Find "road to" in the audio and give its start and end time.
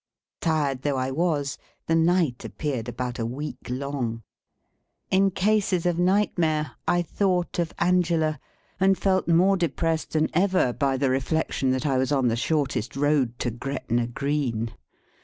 12.95-13.51